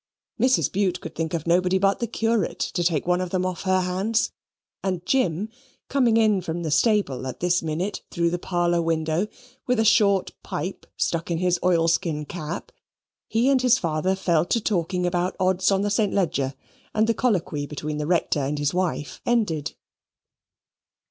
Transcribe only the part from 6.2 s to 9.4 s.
from the stable at this minute, through the parlour window,